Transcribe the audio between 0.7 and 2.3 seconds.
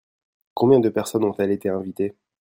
de personnes ont-elles été invitées?